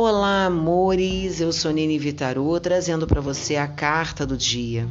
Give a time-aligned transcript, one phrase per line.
[0.00, 1.40] Olá, amores.
[1.40, 4.88] Eu sou Nini Vitarô, trazendo para você a carta do dia.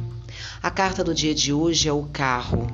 [0.62, 2.66] A carta do dia de hoje é o carro,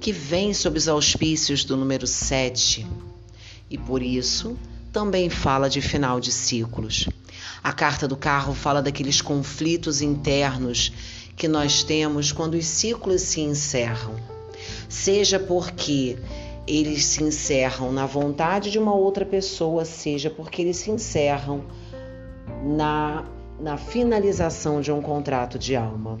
[0.00, 2.86] que vem sob os auspícios do número 7
[3.68, 4.56] e por isso
[4.92, 7.08] também fala de final de ciclos.
[7.60, 10.92] A carta do carro fala daqueles conflitos internos
[11.34, 14.14] que nós temos quando os ciclos se encerram.
[14.88, 16.18] Seja porque
[16.66, 21.64] eles se encerram na vontade de uma outra pessoa, seja porque eles se encerram
[22.62, 23.24] na,
[23.60, 26.18] na finalização de um contrato de alma.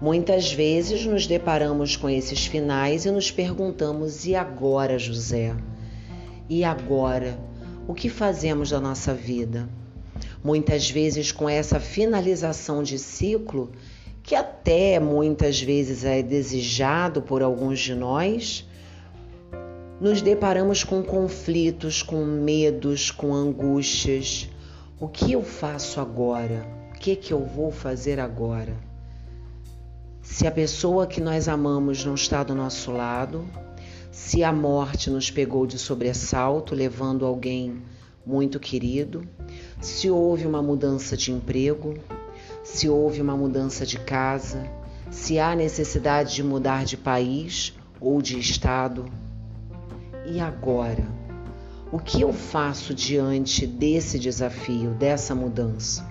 [0.00, 5.54] Muitas vezes nos deparamos com esses finais e nos perguntamos: e agora, José?
[6.48, 7.38] E agora?
[7.86, 9.68] O que fazemos da nossa vida?
[10.42, 13.72] Muitas vezes, com essa finalização de ciclo,
[14.24, 18.66] que até muitas vezes é desejado por alguns de nós,
[20.00, 24.48] nos deparamos com conflitos, com medos, com angústias.
[24.98, 26.66] O que eu faço agora?
[26.90, 28.74] O que, que eu vou fazer agora?
[30.22, 33.44] Se a pessoa que nós amamos não está do nosso lado,
[34.10, 37.82] se a morte nos pegou de sobressalto, levando alguém
[38.24, 39.28] muito querido,
[39.82, 41.98] se houve uma mudança de emprego,
[42.62, 44.68] se houve uma mudança de casa,
[45.10, 49.06] se há necessidade de mudar de país ou de estado.
[50.26, 51.06] E agora?
[51.92, 56.04] O que eu faço diante desse desafio, dessa mudança?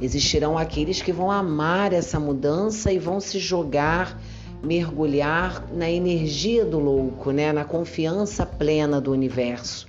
[0.00, 4.20] Existirão aqueles que vão amar essa mudança e vão se jogar,
[4.62, 7.52] mergulhar na energia do louco, né?
[7.52, 9.88] na confiança plena do universo.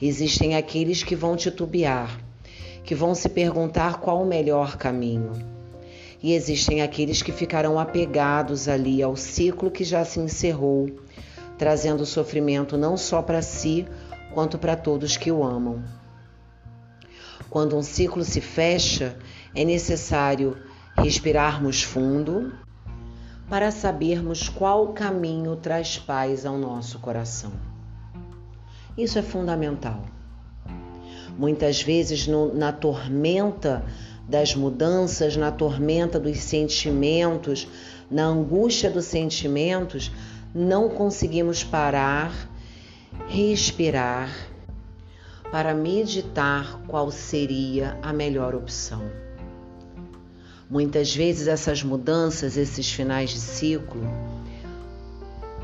[0.00, 2.29] Existem aqueles que vão titubear
[2.90, 5.30] que vão se perguntar qual o melhor caminho.
[6.20, 10.90] E existem aqueles que ficarão apegados ali ao ciclo que já se encerrou,
[11.56, 13.86] trazendo sofrimento não só para si,
[14.34, 15.84] quanto para todos que o amam.
[17.48, 19.16] Quando um ciclo se fecha,
[19.54, 20.56] é necessário
[20.96, 22.52] respirarmos fundo
[23.48, 27.52] para sabermos qual caminho traz paz ao nosso coração.
[28.98, 30.02] Isso é fundamental.
[31.40, 33.82] Muitas vezes, no, na tormenta
[34.28, 37.66] das mudanças, na tormenta dos sentimentos,
[38.10, 40.12] na angústia dos sentimentos,
[40.54, 42.30] não conseguimos parar,
[43.26, 44.30] respirar
[45.50, 49.00] para meditar qual seria a melhor opção.
[50.68, 54.02] Muitas vezes essas mudanças, esses finais de ciclo,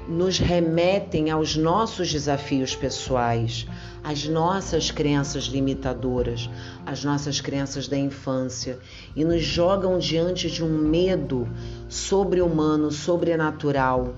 [0.08, 3.66] nos remetem aos nossos desafios pessoais,
[4.04, 6.48] às nossas crenças limitadoras,
[6.84, 8.78] às nossas crenças da infância
[9.16, 11.48] e nos jogam diante de um medo
[11.88, 14.14] sobre-humano, sobrenatural,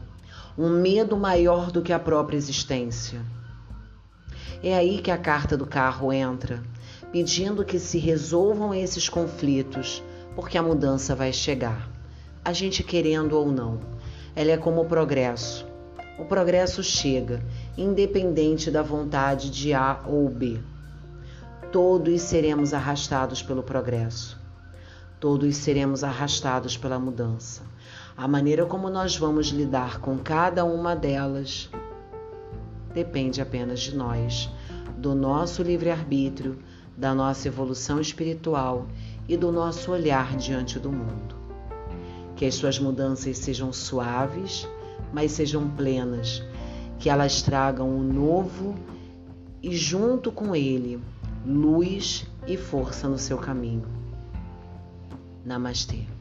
[0.58, 3.22] um medo maior do que a própria existência.
[4.62, 6.62] É aí que a carta do carro entra,
[7.10, 10.02] pedindo que se resolvam esses conflitos,
[10.34, 11.88] porque a mudança vai chegar,
[12.44, 13.80] a gente querendo ou não.
[14.36, 15.67] Ela é como o progresso
[16.18, 17.40] o progresso chega,
[17.76, 20.58] independente da vontade de A ou B.
[21.70, 24.36] Todos seremos arrastados pelo progresso.
[25.20, 27.62] Todos seremos arrastados pela mudança.
[28.16, 31.70] A maneira como nós vamos lidar com cada uma delas
[32.92, 34.50] depende apenas de nós,
[34.96, 36.58] do nosso livre-arbítrio,
[36.96, 38.88] da nossa evolução espiritual
[39.28, 41.36] e do nosso olhar diante do mundo.
[42.34, 44.66] Que as suas mudanças sejam suaves
[45.12, 46.42] mas sejam plenas,
[46.98, 48.74] que elas tragam o novo
[49.62, 51.00] e, junto com ele,
[51.46, 53.86] luz e força no seu caminho.
[55.44, 56.17] Namastê.